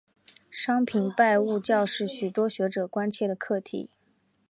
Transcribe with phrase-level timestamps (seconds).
[0.49, 3.87] 商品拜物教是许多学者关切的课题。